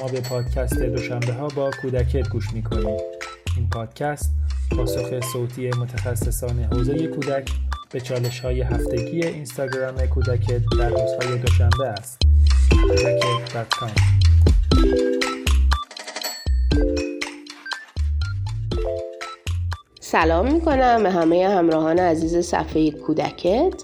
شما 0.00 0.08
به 0.08 0.20
پادکست 0.20 0.78
دوشنبه 0.78 1.32
ها 1.32 1.48
با 1.48 1.70
کودکت 1.82 2.28
گوش 2.28 2.52
می‌کنید 2.52 3.00
این 3.56 3.68
پادکست 3.72 4.30
پاسخ 4.76 5.20
صوتی 5.32 5.70
متخصصان 5.70 6.58
حوزه 6.58 7.06
کودک 7.06 7.50
به 7.90 8.00
چالش 8.00 8.40
های 8.40 8.60
هفتگی 8.60 9.26
اینستاگرام 9.26 10.06
کودکت 10.06 10.62
در 10.78 10.88
روزهای 10.88 11.38
دوشنبه 11.38 11.88
است. 11.88 12.18
کودکت.com 12.88 13.90
سلام 20.00 20.52
می‌کنم 20.52 21.02
به 21.02 21.10
همه 21.10 21.48
همراهان 21.48 21.98
عزیز 21.98 22.36
صفحه 22.46 22.90
کودکت. 22.90 23.74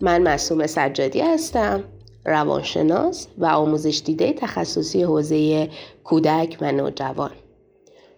من 0.00 0.22
مسوم 0.22 0.66
سجادی 0.66 1.20
هستم. 1.20 1.84
روانشناس 2.24 3.26
و 3.38 3.46
آموزش 3.46 4.02
دیده 4.04 4.32
تخصصی 4.32 5.02
حوزه 5.02 5.68
کودک 6.04 6.58
و 6.60 6.72
نوجوان 6.72 7.30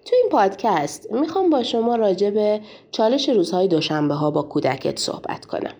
تو 0.05 0.17
این 0.17 0.29
پادکست 0.31 1.13
می‌خوام 1.13 1.51
با 1.51 1.63
شما 1.63 1.97
راجع 1.97 2.31
به 2.31 2.61
چالش 2.91 3.29
روزهای 3.29 3.69
دوشنبه 3.69 4.15
ها 4.15 4.31
با 4.31 4.43
کودکت 4.43 4.99
صحبت 4.99 5.45
کنم 5.45 5.75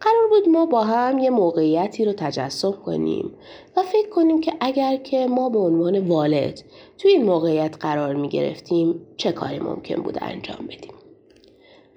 قرار 0.00 0.28
بود 0.28 0.48
ما 0.48 0.66
با 0.66 0.84
هم 0.84 1.18
یه 1.18 1.30
موقعیتی 1.30 2.04
رو 2.04 2.12
تجسم 2.12 2.72
کنیم 2.72 3.34
و 3.76 3.82
فکر 3.82 4.08
کنیم 4.08 4.40
که 4.40 4.52
اگر 4.60 4.96
که 4.96 5.26
ما 5.26 5.48
به 5.48 5.58
عنوان 5.58 6.08
والد 6.08 6.60
تو 6.98 7.08
این 7.08 7.24
موقعیت 7.24 7.76
قرار 7.80 8.14
می 8.14 8.28
گرفتیم 8.28 9.06
چه 9.16 9.32
کاری 9.32 9.58
ممکن 9.58 10.02
بود 10.02 10.18
انجام 10.20 10.66
بدیم. 10.66 10.94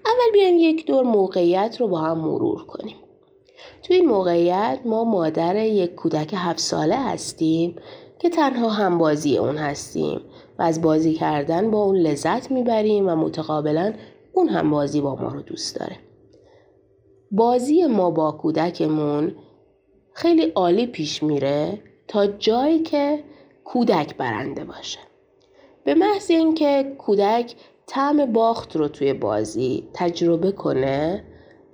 اول 0.05 0.31
بیایم 0.33 0.55
یک 0.59 0.85
دور 0.85 1.03
موقعیت 1.03 1.77
رو 1.79 1.87
با 1.87 1.99
هم 1.99 2.17
مرور 2.17 2.65
کنیم. 2.65 2.95
تو 3.83 3.93
این 3.93 4.05
موقعیت 4.05 4.79
ما 4.85 5.03
مادر 5.03 5.55
یک 5.55 5.95
کودک 5.95 6.33
هفت 6.37 6.59
ساله 6.59 6.95
هستیم 6.95 7.75
که 8.19 8.29
تنها 8.29 8.69
همبازی 8.69 9.37
اون 9.37 9.57
هستیم 9.57 10.21
و 10.59 10.63
از 10.63 10.81
بازی 10.81 11.13
کردن 11.13 11.71
با 11.71 11.83
اون 11.83 11.95
لذت 11.95 12.51
می‌بریم 12.51 13.07
و 13.07 13.15
متقابلا 13.15 13.93
اون 14.33 14.49
هم 14.49 14.71
بازی 14.71 15.01
با 15.01 15.15
ما 15.15 15.27
رو 15.27 15.41
دوست 15.41 15.75
داره. 15.75 15.95
بازی 17.31 17.85
ما 17.85 18.11
با 18.11 18.31
کودکمون 18.31 19.35
خیلی 20.13 20.45
عالی 20.45 20.87
پیش 20.87 21.23
میره 21.23 21.79
تا 22.07 22.27
جایی 22.27 22.79
که 22.79 23.23
کودک 23.63 24.17
برنده 24.17 24.65
باشه. 24.65 24.99
به 25.83 25.93
محض 25.93 26.31
اینکه 26.31 26.95
کودک 26.97 27.55
طعم 27.87 28.33
باخت 28.33 28.75
رو 28.75 28.87
توی 28.87 29.13
بازی 29.13 29.87
تجربه 29.93 30.51
کنه 30.51 31.23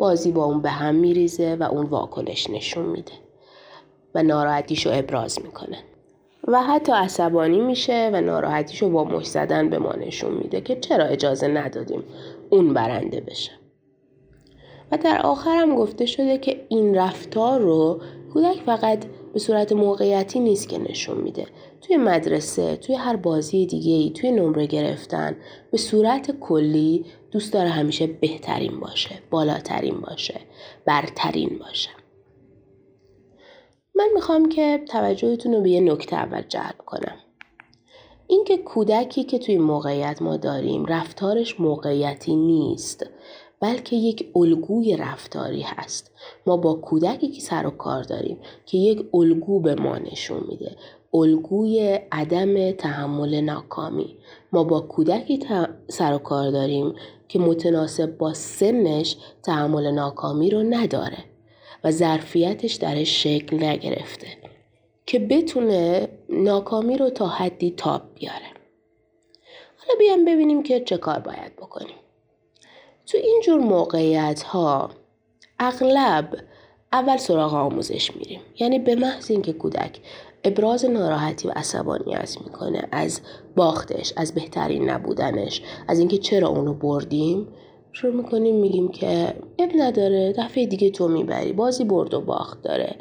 بازی 0.02 0.32
با 0.32 0.44
اون 0.44 0.62
به 0.62 0.70
هم 0.70 0.96
میریزه 0.96 1.56
و 1.56 1.64
اون 1.64 1.86
واکنش 1.86 2.50
نشون 2.50 2.86
میده 2.86 3.12
و 4.16 4.24
ناراحتیشو 4.24 4.90
ابراز 4.94 5.42
می‌کنه. 5.42 5.78
و 6.48 6.62
حتی 6.62 6.92
عصبانی 6.92 7.60
میشه 7.60 8.10
و 8.14 8.22
ناراحتیشو 8.22 8.90
با 8.90 9.04
مش 9.04 9.26
زدن 9.26 9.70
به 9.70 9.80
ما 9.80 9.94
نشون 9.94 10.34
میده 10.34 10.62
که 10.62 10.76
چرا 10.76 11.06
اجازه 11.06 11.48
ندادیم 11.48 12.04
اون 12.50 12.74
برنده 12.74 13.22
بشه. 13.22 13.52
و 14.92 14.98
در 14.98 15.22
آخرم 15.22 15.76
گفته 15.76 16.06
شده 16.06 16.38
که 16.38 16.66
این 16.70 16.96
رفتار 16.96 17.60
رو 17.60 18.02
کودک 18.34 18.62
فقط 18.66 19.06
به 19.34 19.40
صورت 19.40 19.72
موقعیتی 19.72 20.40
نیست 20.40 20.70
که 20.70 20.80
نشون 20.80 21.18
میده. 21.18 21.46
توی 21.82 21.98
مدرسه 21.98 22.76
توی 22.76 22.96
هر 22.96 23.16
بازی 23.16 23.66
دیگه 23.66 23.94
ای 23.94 24.10
توی 24.10 24.32
نمره 24.32 24.66
گرفتن 24.66 25.38
به 25.72 25.78
صورت 25.78 26.40
کلی 26.40 27.06
دوست 27.32 27.54
داره 27.54 27.70
همیشه 27.70 28.08
بهترین 28.08 28.80
باشه 28.80 29.16
بالاترین 29.30 30.02
باشه 30.02 30.42
برترین 30.86 31.60
باشه. 31.60 31.90
من 33.96 34.10
می‌خوام 34.14 34.50
که 34.50 34.84
توجهتون 34.90 35.54
رو 35.54 35.62
به 35.62 35.70
یه 35.70 35.82
نکته 35.82 36.16
اول 36.16 36.42
جلب 36.42 36.78
کنم. 36.86 37.18
اینکه 38.28 38.58
کودکی 38.58 39.24
که 39.24 39.40
توی 39.40 39.58
موقعیت 39.58 40.22
ما 40.22 40.38
داریم 40.38 40.86
رفتارش 40.86 41.60
موقعیتی 41.60 42.36
نیست. 42.36 43.10
بلکه 43.62 43.96
یک 43.96 44.32
الگوی 44.36 44.98
رفتاری 44.98 45.62
هست. 45.62 46.12
ما 46.46 46.58
با 46.58 46.74
کودکی 46.74 47.28
که 47.28 47.42
سر 47.42 47.68
و 47.68 47.70
کار 47.70 48.04
داریم 48.04 48.38
که 48.66 48.78
یک 48.78 49.06
الگو 49.14 49.60
به 49.60 49.76
ما 49.76 49.98
نشون 49.98 50.44
میده. 50.50 50.76
الگوی 51.14 52.00
عدم 52.12 52.72
تحمل 52.72 53.42
ناکامی. 53.42 54.18
ما 54.52 54.64
با 54.64 54.82
کودکی 54.82 55.40
سر 55.88 56.14
و 56.14 56.18
کار 56.18 56.52
داریم 56.52 56.96
که 57.28 57.40
متناسب 57.40 58.18
با 58.18 58.34
سنش 58.34 59.18
تحمل 59.44 59.92
ناکامی 59.92 60.50
رو 60.50 60.64
نداره 60.64 61.18
و 61.84 61.92
ظرفیتش 61.92 62.74
درش 62.74 63.24
شکل 63.24 63.64
نگرفته 63.64 64.28
که 65.06 65.20
بتونه 65.20 66.08
ناکامی 66.30 66.98
رو 66.98 67.10
تا 67.10 67.28
حدی 67.28 67.72
تاب 67.78 68.02
بیاره. 68.16 68.52
حالا 69.78 70.00
بیام 70.00 70.26
ببینیم 70.26 70.64
که 70.64 70.80
چه 70.80 70.98
کار 70.98 71.20
باید 71.20 71.56
بکنیم. 71.56 72.01
تو 73.06 73.18
اینجور 73.18 73.60
موقعیت 73.60 74.44
ها 74.44 74.90
اغلب 75.60 76.38
اول 76.94 77.18
سراغ 77.18 77.54
آموزش 77.54 78.16
میریم. 78.16 78.42
یعنی 78.60 78.80
به 78.80 78.96
محض 78.96 79.32
اینکه 79.32 79.54
کودک 79.54 80.00
ابراز 80.44 80.86
ناراحتی 80.86 81.48
و 81.48 81.52
عصبانیت 81.52 82.38
می‌کنه 82.46 82.88
از 82.92 83.22
باختش 83.56 84.14
از 84.18 84.34
بهترین 84.34 84.90
نبودنش 84.90 85.62
از 85.88 86.00
اینکه 86.00 86.18
چرا 86.18 86.48
اونو 86.48 86.74
بردیم 86.74 87.48
شروع 87.92 88.16
می‌کنیم 88.16 88.56
میگیم 88.56 88.92
که 88.92 89.36
اب 89.60 89.70
نداره 89.78 90.34
دفعه 90.38 90.66
دیگه 90.66 90.90
تو 90.90 91.08
می‌بری 91.08 91.54
بازی 91.54 91.84
برد 91.84 92.14
و 92.14 92.22
باخت 92.22 92.62
داره. 92.62 92.96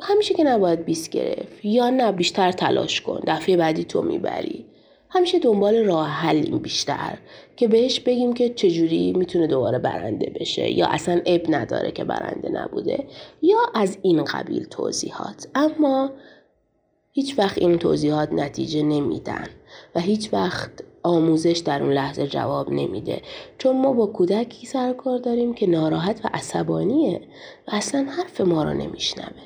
همیشه 0.00 0.34
که 0.34 0.44
نباید 0.44 0.84
بیس 0.84 1.08
گرفت 1.08 1.64
یا 1.64 1.90
نه 1.90 2.12
بیشتر 2.12 2.52
تلاش 2.52 3.00
کن 3.00 3.20
دفعه 3.26 3.56
بعدی 3.56 3.84
تو 3.84 4.02
می‌بری. 4.02 4.66
همیشه 5.10 5.38
دنبال 5.38 5.76
راه 5.76 6.08
حلیم 6.08 6.58
بیشتر 6.58 7.18
که 7.56 7.68
بهش 7.68 8.00
بگیم 8.00 8.32
که 8.32 8.48
چجوری 8.48 9.12
می‌تونه 9.12 9.46
دوباره 9.46 9.78
برنده 9.78 10.32
بشه 10.40 10.70
یا 10.70 10.86
اصلا 10.86 11.20
اب 11.26 11.40
نداره 11.48 11.90
که 11.90 12.04
برنده 12.04 12.48
نبوده 12.48 13.04
یا 13.42 13.58
از 13.74 13.98
این 14.02 14.24
قبیل 14.24 14.64
توضیحات. 14.64 15.48
اما 15.54 16.10
هیچ 17.12 17.38
وقت 17.38 17.58
این 17.58 17.78
توضیحات 17.78 18.32
نتیجه 18.32 18.82
نمیدن 18.82 19.46
و 19.94 20.00
هیچ 20.00 20.32
وقت 20.32 20.70
آموزش 21.02 21.62
در 21.64 21.82
اون 21.82 21.92
لحظه 21.92 22.26
جواب 22.26 22.72
نمیده. 22.72 23.22
چون 23.58 23.80
ما 23.80 23.92
با 23.92 24.06
کودکی 24.06 24.66
سر 24.66 24.92
کار 24.92 25.18
داریم 25.18 25.54
که 25.54 25.66
ناراحت 25.66 26.24
و 26.24 26.28
عصبانیه 26.34 27.20
و 27.68 27.70
اصلا 27.72 28.06
حرف 28.10 28.40
ما 28.40 28.62
رو 28.64 28.74
نمیشنوه. 28.74 29.42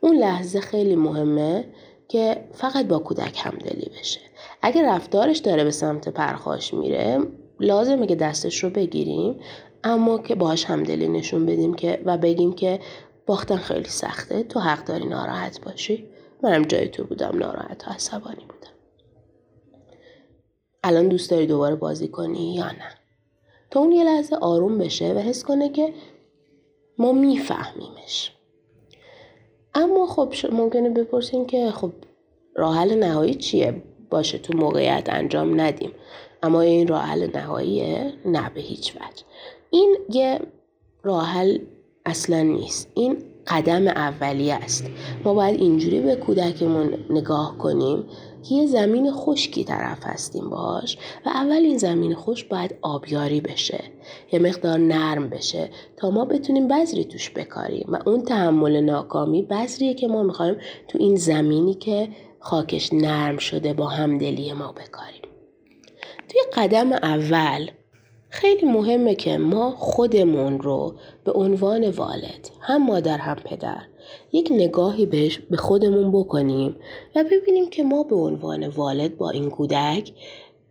اون 0.00 0.16
لحظه 0.16 0.60
خیلی 0.60 0.96
مهمه 0.96 1.64
که 2.08 2.44
فقط 2.52 2.86
با 2.86 2.98
کودک 2.98 3.40
همدلی 3.44 3.90
بشه. 3.98 4.20
اگه 4.62 4.82
رفتارش 4.86 5.38
داره 5.38 5.64
به 5.64 5.70
سمت 5.70 6.08
پرخاش 6.08 6.74
میره 6.74 7.20
لازمه 7.60 8.06
که 8.06 8.14
دستش 8.14 8.64
رو 8.64 8.70
بگیریم. 8.70 9.40
اما 9.84 10.18
که 10.18 10.34
باهاش 10.34 10.64
همدلی 10.64 11.08
نشون 11.08 11.46
بدیم 11.46 11.74
که 11.74 12.02
و 12.04 12.18
بگیم 12.18 12.52
که 12.52 12.80
باختن 13.26 13.56
خیلی 13.56 13.88
سخته. 13.88 14.42
تو 14.42 14.60
حق 14.60 14.84
داری 14.84 15.06
ناراحت 15.06 15.60
باشی. 15.60 16.08
منم 16.42 16.62
جای 16.62 16.88
تو 16.88 17.04
بودم 17.04 17.38
ناراحت 17.38 17.88
و 17.88 17.90
عصبانی 17.90 18.44
بودم. 18.48 18.72
الان 20.84 21.08
دوست 21.08 21.30
داری 21.30 21.46
دوباره 21.46 21.74
بازی 21.74 22.08
کنی 22.08 22.54
یا 22.54 22.66
نه؟ 22.66 22.94
تا 23.70 23.80
اون 23.80 23.92
یه 23.92 24.04
لحظه 24.04 24.36
آروم 24.36 24.78
بشه 24.78 25.12
و 25.14 25.18
حس 25.18 25.44
کنه 25.44 25.68
که 25.68 25.94
ما 26.98 27.12
میفهمیمش. 27.12 28.32
اما 29.74 30.06
خب 30.06 30.32
ممکنه 30.52 30.90
بپرسیم 30.90 31.46
که 31.46 31.70
خب 31.70 31.92
راه 32.56 32.76
حل 32.76 32.94
نهایی 32.94 33.34
چیه؟ 33.34 33.82
باشه 34.12 34.38
تو 34.38 34.58
موقعیت 34.58 35.08
انجام 35.10 35.60
ندیم. 35.60 35.90
اما 36.42 36.60
این 36.60 36.88
راه 36.88 37.02
حل 37.02 37.28
نهاییه؟ 37.34 38.12
نه 38.24 38.50
به 38.54 38.60
هیچ 38.60 38.96
وجه. 38.96 39.24
این 39.70 39.96
یه 40.10 40.40
راه 41.02 41.26
حل 41.26 41.58
اصلا 42.06 42.42
نیست. 42.42 42.90
این 42.94 43.16
قدم 43.46 43.86
اولیه 43.86 44.54
است. 44.54 44.86
ما 45.24 45.34
باید 45.34 45.60
اینجوری 45.60 46.00
به 46.00 46.16
کودکمون 46.16 46.94
نگاه 47.10 47.58
کنیم 47.58 48.04
که 48.42 48.54
یه 48.54 48.66
زمین 48.66 49.12
خشکی 49.12 49.64
طرف 49.64 49.98
هستیم 50.02 50.50
باش 50.50 50.98
و 51.26 51.28
اول 51.28 51.52
این 51.52 51.78
زمین 51.78 52.14
خشک 52.14 52.48
باید 52.48 52.74
آبیاری 52.82 53.40
بشه. 53.40 53.84
یه 54.32 54.38
مقدار 54.38 54.78
نرم 54.78 55.28
بشه 55.28 55.70
تا 55.96 56.10
ما 56.10 56.24
بتونیم 56.24 56.68
بذری 56.68 57.04
توش 57.04 57.30
بکاریم. 57.30 57.86
و 57.88 57.98
اون 58.06 58.22
تحمل 58.22 58.80
ناکامی 58.80 59.42
بذریه 59.42 59.94
که 59.94 60.08
ما 60.08 60.22
می‌خوایم 60.22 60.56
تو 60.88 60.98
این 60.98 61.16
زمینی 61.16 61.74
که 61.74 62.08
خاکش 62.42 62.92
نرم 62.92 63.38
شده 63.38 63.72
با 63.72 63.86
همدلی 63.86 64.52
ما 64.52 64.72
بکاریم. 64.72 65.22
توی 66.28 66.40
قدم 66.54 66.92
اول 66.92 67.70
خیلی 68.28 68.66
مهمه 68.66 69.14
که 69.14 69.38
ما 69.38 69.70
خودمون 69.70 70.60
رو 70.60 70.94
به 71.24 71.32
عنوان 71.32 71.90
والد 71.90 72.50
هم 72.60 72.86
مادر 72.86 73.18
هم 73.18 73.34
پدر 73.34 73.82
یک 74.32 74.48
نگاهی 74.50 75.06
بهش 75.06 75.38
به 75.38 75.56
خودمون 75.56 76.12
بکنیم 76.12 76.76
و 77.16 77.24
ببینیم 77.24 77.70
که 77.70 77.82
ما 77.82 78.02
به 78.02 78.16
عنوان 78.16 78.66
والد 78.66 79.16
با 79.16 79.30
این 79.30 79.50
کودک 79.50 80.12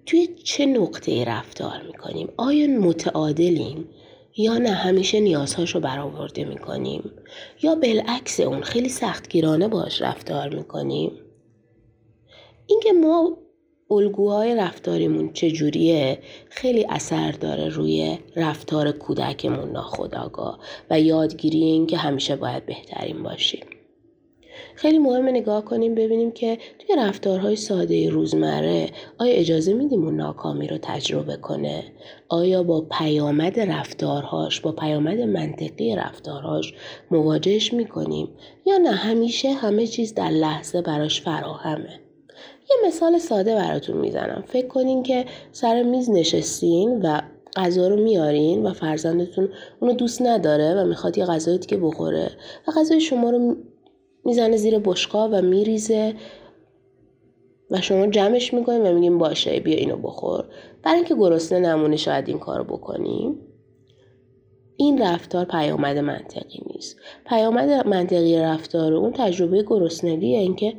توی 0.05 0.27
چه 0.43 0.65
نقطه 0.65 1.25
رفتار 1.25 1.81
می‌کنیم. 1.87 2.29
آیا 2.37 2.67
متعادلیم 2.67 3.89
یا 4.37 4.57
نه؟ 4.57 4.69
همیشه 4.69 5.19
نیازهاش 5.19 5.75
رو 5.75 5.81
برآورده 5.81 6.45
می‌کنیم. 6.45 7.11
یا 7.63 7.75
بالعکس 7.75 8.39
اون 8.39 8.61
خیلی 8.61 8.89
سختگیرانه 8.89 9.67
باش 9.67 10.01
رفتار 10.01 10.55
می‌کنیم. 10.55 11.11
اینکه 12.67 12.93
ما 12.93 13.37
الگوهای 13.91 14.55
رفتاریمون 14.55 15.33
چجوریه 15.33 16.19
خیلی 16.49 16.85
اثر 16.89 17.31
داره 17.31 17.69
روی 17.69 18.17
رفتار 18.35 18.91
کودکمون 18.91 19.71
ناخداگاه 19.71 20.59
و 20.89 20.99
یادگیری 20.99 21.63
این 21.63 21.87
که 21.87 21.97
همیشه 21.97 22.35
باید 22.35 22.65
بهترین 22.65 23.23
باشیم. 23.23 23.65
خیلی 24.75 24.97
مهمه 24.97 25.31
نگاه 25.31 25.65
کنیم 25.65 25.95
ببینیم 25.95 26.31
که 26.31 26.57
توی 26.79 26.95
رفتارهای 26.97 27.55
ساده 27.55 28.09
روزمره 28.09 28.89
آیا 29.17 29.33
اجازه 29.33 29.73
میدیم 29.73 30.03
اون 30.03 30.15
ناکامی 30.15 30.67
رو 30.67 30.77
تجربه 30.81 31.37
کنه؟ 31.37 31.83
آیا 32.29 32.63
با 32.63 32.81
پیامد 32.81 33.59
رفتارهاش 33.59 34.61
با 34.61 34.71
پیامد 34.71 35.19
منطقی 35.19 35.95
رفتارهاش 35.95 36.73
مواجهش 37.11 37.73
می‌کنیم 37.73 38.27
یا 38.65 38.77
نه 38.77 38.91
همیشه 38.91 39.51
همه 39.51 39.87
چیز 39.87 40.13
در 40.13 40.29
لحظه 40.29 40.81
براش 40.81 41.21
فراهمه؟ 41.21 41.99
یه 42.71 42.87
مثال 42.87 43.17
ساده 43.17 43.55
براتون 43.55 43.97
می‌زنم. 43.97 44.43
فکر 44.47 44.67
کنین 44.67 45.03
که 45.03 45.25
سر 45.51 45.83
میز 45.83 46.09
نشستین 46.09 47.01
و 47.01 47.21
غذا 47.55 47.87
رو 47.87 48.03
میارین 48.03 48.65
و 48.65 48.73
فرزندتون 48.73 49.49
اونو 49.79 49.93
دوست 49.93 50.21
نداره 50.21 50.81
و 50.81 50.87
می‌خواد 50.87 51.17
یه 51.17 51.25
غذای 51.25 51.57
دیگه 51.57 51.77
بخوره 51.77 52.31
و 52.67 52.71
غذای 52.71 53.01
شما 53.01 53.29
رو 53.29 53.55
می‌زنه 54.25 54.57
زیر 54.57 54.79
بشقا 54.79 55.29
و 55.29 55.41
میریزه 55.41 56.13
و 57.71 57.81
شما 57.81 58.07
جمعش 58.07 58.53
می‌کنیم 58.53 58.85
و 58.85 58.91
میگیم 58.91 59.17
باشه 59.17 59.59
بیا 59.59 59.77
اینو 59.77 59.95
بخور. 59.95 60.45
برای 60.83 60.95
اینکه 60.95 61.15
گرسنه 61.15 61.59
نمونه 61.59 61.95
شاید 61.95 62.29
این 62.29 62.39
کارو 62.39 62.63
بکنیم 62.63 63.39
این 64.77 65.01
رفتار 65.01 65.45
پیامد 65.45 65.97
منطقی 65.97 66.59
نیست. 66.73 66.97
پیامد 67.25 67.87
منطقی 67.87 68.37
رفتار 68.37 68.93
اون 68.93 69.11
تجربه 69.11 69.63
گرسنگیه 69.63 70.39
اینکه 70.39 70.73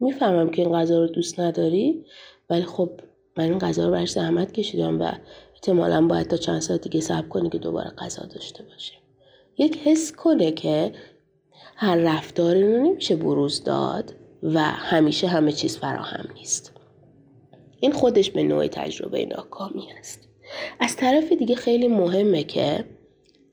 می‌فهمم 0.00 0.50
که 0.50 0.62
این 0.62 0.72
غذا 0.72 0.98
رو 0.98 1.06
دوست 1.06 1.40
نداری 1.40 2.04
ولی 2.50 2.64
خب 2.64 2.90
من 3.36 3.44
این 3.44 3.58
غذا 3.58 3.86
رو 3.86 3.92
برش 3.92 4.10
زحمت 4.10 4.52
کشیدم 4.52 5.00
و 5.00 5.12
احتمالا 5.54 6.06
باید 6.06 6.26
تا 6.26 6.36
چند 6.36 6.60
ساعت 6.60 6.80
دیگه 6.80 7.00
صبر 7.00 7.28
کنی 7.28 7.50
که 7.50 7.58
دوباره 7.58 7.90
غذا 7.90 8.26
داشته 8.26 8.64
باشیم 8.64 8.98
یک 9.58 9.78
حس 9.78 10.12
کنه 10.12 10.52
که 10.52 10.92
هر 11.76 11.96
رفتاری 11.96 12.62
رو 12.62 12.82
نمیشه 12.82 13.16
بروز 13.16 13.64
داد 13.64 14.14
و 14.42 14.60
همیشه 14.60 15.26
همه 15.26 15.52
چیز 15.52 15.78
فراهم 15.78 16.28
نیست. 16.34 16.72
این 17.80 17.92
خودش 17.92 18.30
به 18.30 18.42
نوع 18.42 18.66
تجربه 18.66 19.26
ناکامی 19.26 19.86
است. 19.98 20.28
از 20.80 20.96
طرف 20.96 21.32
دیگه 21.32 21.54
خیلی 21.54 21.88
مهمه 21.88 22.44
که 22.44 22.84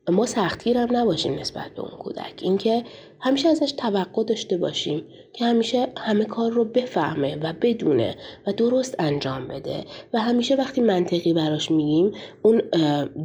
ما 0.09 0.25
سختگیر 0.25 0.79
نباشیم 0.79 1.39
نسبت 1.39 1.71
به 1.75 1.81
اون 1.81 1.97
کودک 1.99 2.39
اینکه 2.41 2.83
همیشه 3.19 3.49
ازش 3.49 3.71
توقع 3.71 4.23
داشته 4.23 4.57
باشیم 4.57 5.03
که 5.33 5.45
همیشه 5.45 5.87
همه 5.97 6.25
کار 6.25 6.51
رو 6.51 6.65
بفهمه 6.65 7.35
و 7.35 7.53
بدونه 7.61 8.15
و 8.47 8.53
درست 8.53 8.95
انجام 8.99 9.47
بده 9.47 9.85
و 10.13 10.19
همیشه 10.19 10.55
وقتی 10.55 10.81
منطقی 10.81 11.33
براش 11.33 11.71
میگیم 11.71 12.11
اون 12.41 12.61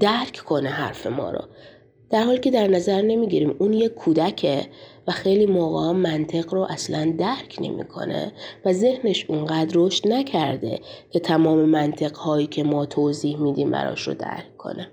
درک 0.01 0.37
کنه 0.37 0.69
حرف 0.69 1.07
ما 1.07 1.31
رو 1.31 1.41
در 2.11 2.23
حالی 2.23 2.39
که 2.39 2.51
در 2.51 2.67
نظر 2.67 3.03
نمی‌گیریم 3.03 3.57
اون 3.59 3.73
یه 3.73 3.89
کودکه 3.89 4.67
و 5.07 5.13
خیلی 5.13 5.47
موقع 5.47 5.93
منطق 5.93 6.55
رو 6.55 6.61
اصلا 6.61 7.15
درک 7.19 7.57
نمی‌کنه 7.61 8.33
و 8.65 8.73
ذهنش 8.73 9.25
اونقدر 9.29 9.73
رشد 9.75 10.09
نکرده 10.09 10.81
که 11.11 11.21
تمام 11.21 11.59
منطق 11.59 12.17
هایی 12.17 12.47
که 12.47 12.65
ما 12.65 12.87
توضیح 12.87 13.37
میدیم 13.37 13.71
براش 13.71 14.09
رو 14.09 14.15
درک 14.15 14.57
کنه. 14.57 14.89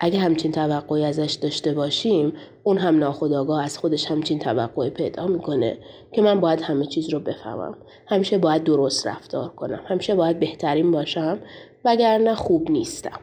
اگه 0.00 0.18
همچین 0.18 0.52
توقعی 0.52 1.04
ازش 1.04 1.32
داشته 1.32 1.72
باشیم 1.72 2.32
اون 2.62 2.78
هم 2.78 2.98
ناخداگاه 2.98 3.64
از 3.64 3.78
خودش 3.78 4.06
همچین 4.06 4.38
توقعی 4.38 4.90
پیدا 4.90 5.26
می‌کنه 5.26 5.78
که 6.12 6.22
من 6.22 6.40
باید 6.40 6.60
همه 6.60 6.86
چیز 6.86 7.10
رو 7.10 7.20
بفهمم. 7.20 7.76
همیشه 8.06 8.38
باید 8.38 8.64
درست 8.64 9.06
رفتار 9.06 9.48
کنم. 9.48 9.80
همیشه 9.86 10.14
باید 10.14 10.40
بهترین 10.40 10.90
باشم. 10.90 11.38
وگرنه 11.84 12.34
خوب 12.34 12.70
نیستم. 12.70 13.20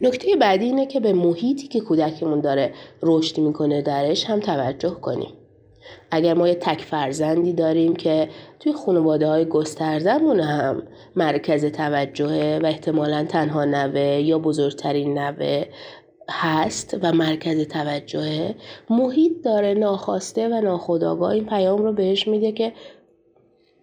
نکته 0.00 0.36
بعدی 0.36 0.64
اینه 0.64 0.86
که 0.86 1.00
به 1.00 1.12
محیطی 1.12 1.68
که 1.68 1.80
کودکمون 1.80 2.40
داره 2.40 2.74
رشد 3.02 3.38
می‌کنه 3.38 3.82
درش 3.82 4.24
هم 4.24 4.40
توجه 4.40 4.90
کنیم. 4.90 5.32
اگر 6.10 6.34
ما 6.34 6.48
یه 6.48 6.54
تک 6.54 6.80
فرزندی 6.80 7.52
داریم 7.52 7.96
که 7.96 8.28
توی 8.60 8.72
خانواده 8.72 9.28
های 9.28 9.44
گستردمون 9.44 10.40
هم 10.40 10.82
مرکز 11.16 11.64
توجهه 11.64 12.60
و 12.62 12.66
احتمالا 12.66 13.24
تنها 13.24 13.64
نوه 13.64 14.00
یا 14.00 14.38
بزرگترین 14.38 15.18
نوه 15.18 15.64
هست 16.30 16.96
و 17.02 17.12
مرکز 17.12 17.68
توجهه 17.68 18.54
محیط 18.90 19.32
داره 19.44 19.74
ناخواسته 19.74 20.48
و 20.48 20.60
ناخداگاه 20.60 21.30
این 21.30 21.46
پیام 21.46 21.82
رو 21.82 21.92
بهش 21.92 22.28
میده 22.28 22.52
که 22.52 22.72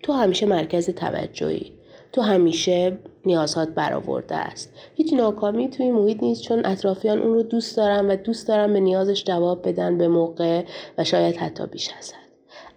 تو 0.03 0.13
همیشه 0.13 0.45
مرکز 0.45 0.89
توجهی. 0.89 1.74
تو 2.15 2.21
همیشه 2.21 2.97
نیازهات 3.25 3.69
برآورده 3.69 4.35
است. 4.35 4.73
هیچ 4.95 5.13
ناکامی 5.13 5.69
توی 5.69 5.91
محیط 5.91 6.23
نیست 6.23 6.41
چون 6.41 6.65
اطرافیان 6.65 7.21
اون 7.21 7.33
رو 7.33 7.43
دوست 7.43 7.77
دارن 7.77 8.07
و 8.07 8.15
دوست 8.15 8.47
دارن 8.47 8.73
به 8.73 8.79
نیازش 8.79 9.23
جواب 9.23 9.67
بدن 9.67 9.97
به 9.97 10.07
موقع 10.07 10.63
و 10.97 11.03
شاید 11.03 11.35
حتی 11.35 11.65
بیش 11.65 11.89
از 11.99 12.11
حد. 12.11 12.19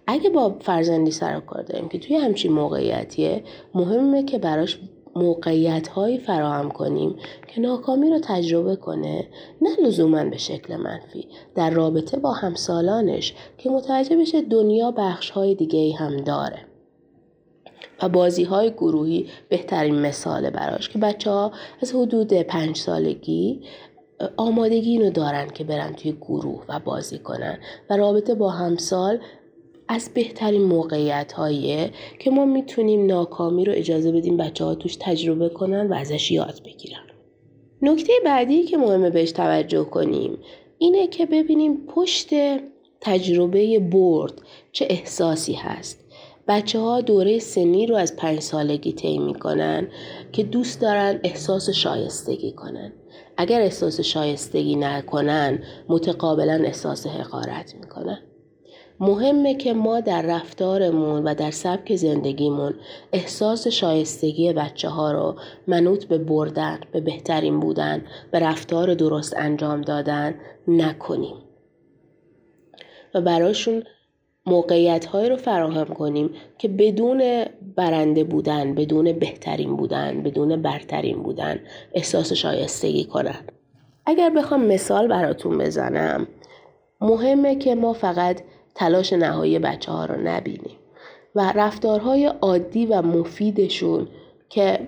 اگه 0.07 0.29
با 0.29 0.55
فرزندی 0.61 1.11
سر 1.11 1.39
کار 1.39 1.63
داریم 1.63 1.89
که 1.89 1.99
توی 1.99 2.15
همچین 2.15 2.51
موقعیتیه 2.51 3.43
مهمه 3.73 4.23
که 4.23 4.37
براش 4.37 4.79
موقعیت 5.15 5.87
هایی 5.87 6.17
فراهم 6.17 6.71
کنیم 6.71 7.15
که 7.47 7.61
ناکامی 7.61 8.09
رو 8.09 8.19
تجربه 8.23 8.75
کنه 8.75 9.27
نه 9.61 9.69
لزوما 9.83 10.23
به 10.23 10.37
شکل 10.37 10.75
منفی 10.75 11.27
در 11.55 11.69
رابطه 11.69 12.17
با 12.17 12.31
همسالانش 12.31 13.33
که 13.57 13.69
متوجه 13.69 14.17
بشه 14.17 14.41
دنیا 14.41 14.91
بخش 14.91 15.29
های 15.29 15.55
دیگه 15.55 15.95
هم 15.95 16.17
داره. 16.17 16.68
و 18.01 18.09
بازی 18.09 18.43
های 18.43 18.71
گروهی 18.71 19.27
بهترین 19.49 19.95
مثال 19.95 20.49
براش 20.49 20.89
که 20.89 20.99
بچه 20.99 21.29
ها 21.29 21.51
از 21.81 21.95
حدود 21.95 22.33
پنج 22.33 22.77
سالگی 22.77 23.61
آمادگی 24.37 24.91
اینو 24.91 25.09
دارن 25.09 25.49
که 25.49 25.63
برن 25.63 25.93
توی 25.93 26.11
گروه 26.11 26.63
و 26.69 26.79
بازی 26.79 27.19
کنن 27.19 27.59
و 27.89 27.97
رابطه 27.97 28.35
با 28.35 28.49
همسال 28.49 29.19
از 29.87 30.11
بهترین 30.13 30.61
موقعیت 30.61 31.33
هاییه 31.33 31.91
که 32.19 32.31
ما 32.31 32.45
می‌تونیم 32.45 33.05
ناکامی 33.05 33.65
رو 33.65 33.73
اجازه 33.75 34.11
بدیم 34.11 34.37
بچه 34.37 34.65
ها 34.65 34.75
توش 34.75 34.95
تجربه 34.95 35.49
کنن 35.49 35.87
و 35.87 35.93
ازش 35.93 36.31
یاد 36.31 36.61
بگیرن. 36.65 37.03
نکته 37.81 38.13
بعدی 38.25 38.63
که 38.63 38.77
مهمه 38.77 39.09
بهش 39.09 39.31
توجه 39.31 39.83
کنیم 39.83 40.37
اینه 40.77 41.07
که 41.07 41.25
ببینیم 41.25 41.77
پشت 41.87 42.29
تجربه 43.01 43.79
برد 43.79 44.33
چه 44.71 44.87
احساسی 44.89 45.53
هست. 45.53 46.05
بچه 46.49 46.79
ها 46.79 47.01
دوره 47.01 47.39
سنی 47.39 47.87
رو 47.87 47.95
از 47.95 48.15
پنج 48.15 48.39
سالگی 48.39 48.93
طی 48.93 49.17
می‌کنن 49.17 49.87
که 50.31 50.43
دوست 50.43 50.81
دارن 50.81 51.19
احساس 51.23 51.69
شایستگی 51.69 52.51
کنن. 52.51 52.93
اگر 53.37 53.61
احساس 53.61 53.99
شایستگی 53.99 54.75
نکنن 54.75 55.63
متقابلا 55.89 56.61
احساس 56.65 57.07
حقارت 57.07 57.75
می‌کنن. 57.75 58.19
مهمه 58.99 59.55
که 59.55 59.73
ما 59.73 59.99
در 59.99 60.21
رفتارمون 60.21 61.23
و 61.23 61.35
در 61.35 61.51
سبک 61.51 61.95
زندگیمون 61.95 62.73
احساس 63.13 63.67
شایستگی 63.67 64.53
بچه 64.53 64.89
ها 64.89 65.11
رو 65.11 65.35
منوط 65.67 66.05
به 66.05 66.17
بردن، 66.17 66.79
به 66.91 67.01
بهترین 67.01 67.59
بودن، 67.59 68.05
به 68.31 68.39
رفتار 68.39 68.93
درست 68.93 69.33
انجام 69.37 69.81
دادن 69.81 70.35
نکنیم. 70.67 71.35
و 73.13 73.21
براشون 73.21 73.83
موقعیت 74.49 75.05
های 75.05 75.29
رو 75.29 75.37
فراهم 75.37 75.85
کنیم 75.85 76.29
که 76.57 76.67
بدون 76.67 77.45
برنده 77.75 78.23
بودن، 78.23 78.75
بدون 78.75 79.13
بهترین 79.13 79.75
بودن، 79.75 80.23
بدون 80.23 80.61
برترین 80.61 81.23
بودن 81.23 81.59
احساس 81.93 82.33
شایستگی 82.33 83.05
کنن. 83.05 83.39
اگر 84.05 84.29
بخوام 84.29 84.65
مثال 84.65 85.07
براتون 85.07 85.57
بزنم 85.57 86.27
مهمه 87.01 87.55
که 87.55 87.75
ما 87.75 87.93
فقط 87.93 88.41
تلاش 88.75 89.13
نهایی 89.13 89.59
بچه 89.59 89.91
ها 89.91 90.05
رو 90.05 90.15
نبینیم 90.23 90.77
و 91.35 91.53
رفتارهای 91.55 92.25
عادی 92.25 92.85
و 92.85 93.01
مفیدشون 93.01 94.07
که 94.49 94.79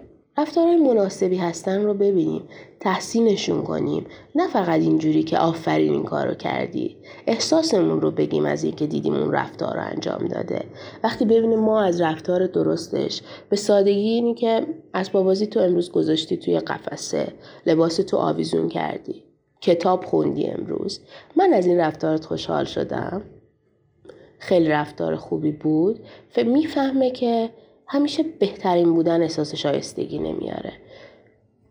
رفتارهای 0.41 0.77
مناسبی 0.77 1.37
هستن 1.37 1.83
رو 1.83 1.93
ببینیم 1.93 2.43
تحسینشون 2.79 3.63
کنیم. 3.63 4.05
نه 4.35 4.47
فقط 4.47 4.79
اینجوری 4.79 5.23
که 5.23 5.37
آفرین 5.37 5.93
این 5.93 6.03
کار 6.03 6.27
رو 6.27 6.33
کردی. 6.33 6.97
احساسمون 7.27 8.01
رو 8.01 8.11
بگیم 8.11 8.45
از 8.45 8.63
اینکه 8.63 8.87
دیدیم 8.87 9.13
اون 9.13 9.31
رفتار 9.31 9.75
رو 9.75 9.81
انجام 9.81 10.27
داده. 10.27 10.63
وقتی 11.03 11.25
ببینیم 11.25 11.59
ما 11.59 11.81
از 11.81 12.01
رفتار 12.01 12.47
درستش 12.47 13.21
به 13.49 13.55
سادگی 13.55 14.09
اینی 14.09 14.33
که 14.33 14.67
اسبابازی 14.93 15.47
تو 15.47 15.59
امروز 15.59 15.91
گذاشتی 15.91 16.37
توی 16.37 16.59
قفسه 16.59 17.27
لباس 17.65 17.95
تو 17.95 18.17
آویزون 18.17 18.69
کردی. 18.69 19.23
کتاب 19.61 20.05
خوندی 20.05 20.47
امروز. 20.47 20.99
من 21.35 21.53
از 21.53 21.65
این 21.65 21.77
رفتارت 21.77 22.25
خوشحال 22.25 22.65
شدم. 22.65 23.21
خیلی 24.39 24.69
رفتار 24.69 25.15
خوبی 25.15 25.51
بود. 25.51 25.99
می‌فهمه 26.45 27.11
که 27.11 27.49
همیشه 27.91 28.23
بهترین 28.23 28.93
بودن 28.93 29.21
احساس 29.21 29.55
شایستگی 29.55 30.19
نمیاره. 30.19 30.73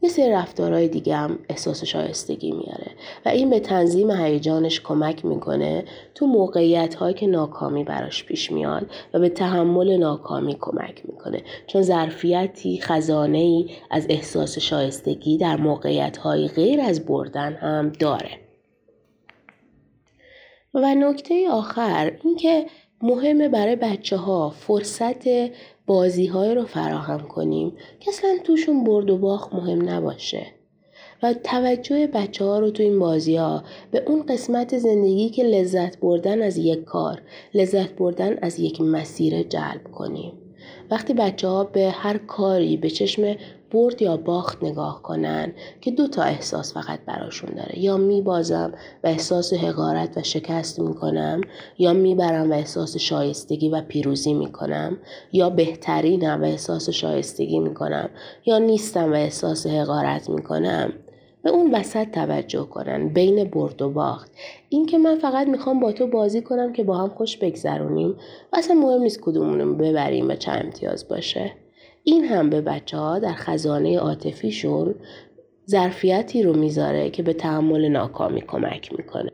یه 0.03 0.11
سری 0.11 0.31
رفتارهای 0.31 0.89
دیگه 0.89 1.17
هم 1.17 1.39
احساس 1.49 1.85
شایستگی 1.85 2.53
میاره 2.53 2.91
و 3.27 3.29
این 3.29 3.51
به 3.51 3.61
تنظیم 3.61 4.11
هیجانش 4.11 4.81
کمک 4.81 5.25
می‌کنه 5.25 5.85
تو 6.15 6.27
موقعیت 6.27 6.95
هایی 6.95 7.15
که 7.15 7.27
ناکامی 7.27 7.85
براش 7.85 8.25
پیش 8.25 8.53
میاد 8.53 8.91
و 9.15 9.19
به 9.19 9.29
تحمل 9.29 9.97
ناکامی 9.97 10.57
کمک 10.61 11.03
می‌کنه. 11.09 11.43
چون 11.67 11.83
ظرفیتی 11.83 12.81
خزانه 12.81 13.39
ای 13.39 13.71
از 13.91 14.07
احساس 14.09 14.59
شایستگی 14.59 15.39
در 15.39 15.57
موقعیت 15.57 16.17
های 16.17 16.49
غیر 16.49 16.81
از 16.81 17.07
بردن 17.07 17.53
هم 17.53 17.89
داره. 17.89 18.31
و 20.75 20.95
نکته 20.95 21.51
آخر 21.51 22.13
اینکه 22.25 22.67
مهمه 23.03 23.49
برای 23.49 23.77
بچه 23.77 24.17
ها 24.17 24.51
فرصت 24.51 25.27
بازی 25.91 26.27
های 26.27 26.55
رو 26.55 26.67
فراهم 26.67 27.21
کنیم 27.21 27.73
که 28.01 28.11
اصلا 28.11 28.39
توشون 28.45 28.85
برد 28.85 29.11
و 29.11 29.19
باخت 29.19 29.55
مهم 29.55 29.89
نباشه. 29.89 30.47
و 31.23 31.35
توجه 31.45 32.07
بچه 32.07 32.45
ها 32.45 32.59
رو 32.59 32.71
تو 32.71 32.83
این 32.83 32.99
بازی 32.99 33.37
ها 33.37 33.65
به 33.91 34.03
اون 34.07 34.23
قسمت 34.23 34.79
زندگی 34.79 35.31
که 35.31 35.43
لذت 35.43 36.01
بردن 36.01 36.43
از 36.43 36.59
یک 36.59 36.85
کار 36.85 37.23
لذت 37.55 37.91
بردن 37.91 38.39
از 38.43 38.61
یک 38.61 38.81
مسیر 38.81 39.43
جلب 39.43 39.91
کنیم. 39.93 40.33
وقتی 40.91 41.15
بچه 41.15 41.49
ها 41.49 41.65
به 41.65 41.91
هر 41.91 42.19
کاری 42.19 42.77
به 42.77 42.91
چشم 42.91 43.37
برد 43.73 44.03
یا 44.03 44.17
باخت 44.17 44.65
نگاه 44.65 45.03
کنن 45.03 45.53
که 45.81 45.91
دو 45.91 46.09
تا 46.09 46.23
احساس 46.23 46.75
فقط 46.75 47.01
براشون 47.07 47.51
داره. 47.51 47.79
یا 47.79 47.97
میبازم 47.97 48.73
و 49.05 49.07
احساس 49.07 49.53
حقارت 49.53 50.17
و 50.17 50.23
شکست 50.23 50.81
می‌کنم 50.81 51.41
یا 51.79 51.93
می‌برم 51.93 52.51
و 52.51 52.55
احساس 52.55 52.97
شایستگی 52.97 53.69
و 53.69 53.81
پیروزی 53.81 54.35
می‌کنم 54.35 54.97
یا 55.33 55.51
بهترینم 55.51 56.43
و 56.43 56.45
احساس 56.45 56.91
شایستگی 56.91 57.59
می‌کنم 57.59 58.11
یا 58.47 58.59
نیستم 58.59 59.13
و 59.13 59.15
احساس 59.15 59.67
حقارت 59.67 60.31
می‌کنم. 60.31 60.93
به 61.43 61.51
اون 61.51 61.75
وسط 61.75 62.11
توجه 62.11 62.65
کنن 62.65 63.09
بین 63.09 63.45
برد 63.45 63.83
و 63.83 63.91
باخت. 63.91 64.31
این 64.69 64.87
که 64.87 64.99
من 64.99 65.19
فقط 65.19 65.47
می‌خوام 65.47 65.81
با 65.81 65.93
تو 65.93 66.07
بازی 66.07 66.43
کنم 66.43 66.73
که 66.73 66.85
با 66.85 66.97
هم 66.97 67.09
خوش 67.09 67.37
بگذرونیم 67.37 68.11
و 68.53 68.57
اصلا 68.57 68.75
مهم 68.77 69.03
نیست 69.03 69.21
کدومونو 69.21 69.75
ببریم 69.75 70.29
و 70.29 70.35
چه 70.35 70.53
امتیاز 70.53 71.09
باشه. 71.09 71.53
این 72.05 72.25
هم 72.25 72.51
به 72.51 72.61
بچه 72.61 72.97
ها 72.97 73.19
در 73.19 73.33
خزانه 73.33 73.99
عاطفیشون 73.99 74.95
ظرفیتی 75.71 76.43
رو 76.43 76.57
می‌ذاره 76.57 77.11
که 77.11 77.23
به 77.23 77.33
تحمل 77.33 77.89
ناکامی 77.89 78.41
کمک 78.41 78.93
می‌کنه. 78.99 79.31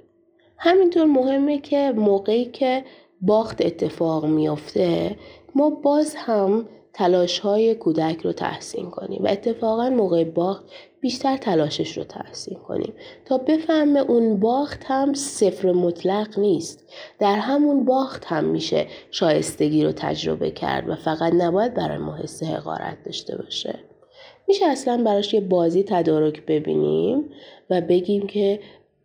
همینطور 0.59 1.05
مهمه 1.05 1.59
که 1.59 1.93
موقعی 1.97 2.45
که 2.45 2.85
باخت 3.21 3.67
اتفاق 3.67 4.27
میافته 4.27 5.17
ما 5.55 5.71
باز 5.71 6.15
هم 6.17 6.69
تلاش 6.97 7.39
های 7.39 7.75
کودک 7.75 8.21
رو 8.21 8.33
تحسین 8.33 8.91
کنیم 8.91 9.25
و 9.25 9.29
اتفاقا 9.29 9.91
موقع 9.91 10.25
باخت 10.25 10.65
بیشتر 11.01 11.37
تلاشش 11.37 11.99
رو 11.99 12.05
تحسین 12.05 12.59
کنیم. 12.59 12.93
تا 13.25 13.39
بفهمه 13.39 14.01
اون 14.01 14.41
باخت 14.41 14.85
هم 14.85 15.15
صفر 15.15 15.73
مطلق 15.73 16.39
نیست. 16.39 16.89
در 17.19 17.37
همون 17.37 17.85
باخت 17.85 18.25
هم 18.25 18.45
میشه 18.45 18.87
شایستگی 19.11 19.85
رو 19.85 19.93
تجربه 19.93 20.51
کرد 20.51 20.89
و 20.89 20.95
فقط 20.95 21.33
نباید 21.33 21.75
برای 21.75 21.99
ما 21.99 22.17
حس 22.17 22.43
حقارت 22.43 22.97
داشته 23.05 23.37
باشه. 23.37 23.79
میشه 24.49 24.67
اصلا 24.67 25.03
براش 25.05 25.35
یه 25.35 25.41
بازی 25.41 25.83
تدارک 25.83 26.47
ببینیم 26.47 27.31
و 27.71 27.81
بگیم 27.81 28.27
که 28.27 28.61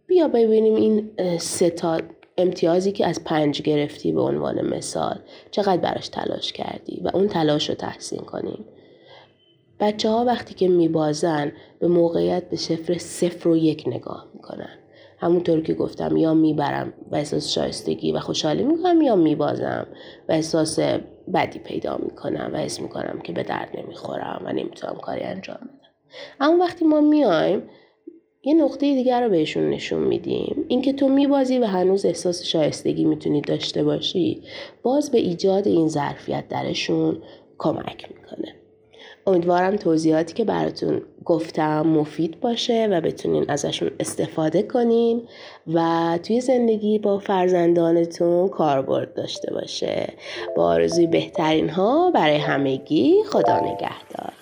بیا 0.08 0.28
ببینیم 0.28 0.76
این 0.76 1.10
ستا 1.38 1.98
امتیازی 2.38 2.92
که 2.92 3.08
از 3.08 3.24
پنج 3.24 3.62
گرفتی 3.62 4.12
به 4.12 4.22
عنوان 4.22 4.62
مثال 4.62 5.20
چقدر 5.52 5.78
براش 5.78 6.08
تلاش 6.08 6.54
کردی 6.54 7.02
و 7.04 7.10
اون 7.14 7.28
تلاش 7.28 7.70
رو 7.70 7.76
تحسین 7.76 8.22
کنیم؟ 8.22 8.66
بچه 9.80 10.10
ها 10.10 10.26
وقتی 10.26 10.54
که 10.54 10.68
میبازن 10.68 11.52
به 11.80 11.88
موقعیت 11.88 12.50
به 12.50 12.56
صفر 12.58 12.98
صفر 12.98 13.50
و 13.50 13.58
یک 13.58 13.84
نگاه 13.88 14.28
می‌کنن. 14.34 14.78
همونطور 15.18 15.62
که 15.62 15.74
گفتم 15.74 16.18
یا 16.18 16.34
می‌برم 16.34 16.94
و 17.12 17.16
احساس 17.16 17.50
شایستگی 17.50 18.12
و 18.12 18.20
خوشحالی 18.20 18.64
می‌کنم 18.64 19.02
یا 19.02 19.16
میبازم 19.16 19.88
و 20.30 20.32
احساس 20.32 20.80
بدی 21.34 21.60
پیدا 21.60 21.98
می‌کنم 21.98 22.50
و 22.54 22.58
حس 22.58 22.80
می‌کنم 22.82 23.20
که 23.24 23.34
به 23.34 23.44
درد 23.44 23.70
نمی‌خورم 23.78 24.42
و 24.46 24.54
نمی‌تونم 24.54 24.96
کاری 24.96 25.22
انجام 25.22 25.58
بدم. 25.58 25.92
اما 26.40 26.64
وقتی 26.64 26.86
ما 26.86 27.02
میایم 27.02 27.64
یه 28.44 28.54
نقطه 28.54 28.80
دیگر 28.80 29.24
رو 29.24 29.30
بهشون 29.30 29.70
نشون 29.70 30.04
میدیم. 30.04 30.66
اینکه 30.68 30.94
تو 30.94 31.08
میبازی 31.08 31.60
و 31.60 31.66
هنوز 31.66 32.06
احساس 32.06 32.44
شایستگی 32.44 33.06
می‌تونی 33.06 33.42
داشته 33.42 33.84
باشی 33.84 34.42
باز 34.84 35.12
به 35.12 35.18
ایجاد 35.18 35.68
این 35.68 35.88
ظرفیت 35.88 36.48
درشون 36.48 37.22
کمک 37.58 38.08
می‌کنه. 38.10 38.56
امیدوارم 39.28 39.76
توضیحاتی 39.76 40.34
که 40.34 40.44
براتون 40.44 41.02
گفتم 41.26 41.82
مفید 41.82 42.40
باشه 42.40 42.88
و 42.92 43.02
بتونین 43.02 43.46
ازشون 43.48 43.92
استفاده 44.00 44.64
کنین 44.64 45.22
و 45.74 46.20
توی 46.24 46.42
زندگی 46.42 47.00
با 47.00 47.20
فرزندانتون 47.20 48.48
کاربرد 48.48 49.14
داشته 49.14 49.54
باشه. 49.54 50.08
با 50.56 50.66
آرزوی 50.66 51.08
بهترین 51.08 51.70
ها 51.70 52.12
برای 52.12 52.38
همگی 52.38 53.24
خدا 53.24 53.60
نگهدار. 53.60 54.34